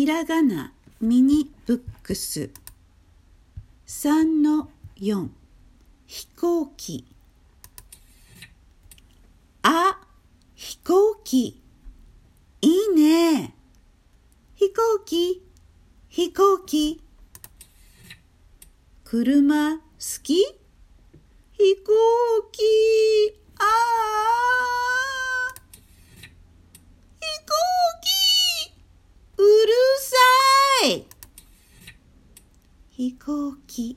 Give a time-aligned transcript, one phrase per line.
[0.00, 0.72] ひらがな
[1.02, 2.48] ミニブックス。
[3.86, 5.28] 3の4
[6.06, 7.04] 飛行機。
[9.60, 10.00] あ
[10.54, 11.62] 飛行機。
[12.62, 13.54] いいね。
[14.54, 15.46] 飛行機。
[16.08, 17.02] 飛行機。
[19.04, 19.82] 車好
[20.22, 20.46] き？
[21.58, 21.92] 飛行
[22.52, 22.62] 機
[23.58, 23.68] ああ
[27.20, 27.52] 飛行
[28.00, 28.10] 機
[29.36, 30.16] うるさ
[30.88, 31.06] い
[33.00, 33.96] 飛行機。